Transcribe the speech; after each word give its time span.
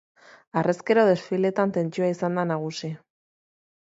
Harrezkero 0.59 1.03
desfileetan 1.09 1.73
tentsioa 1.75 2.09
izan 2.13 2.39
da 2.39 2.47
nagusi. 2.53 2.91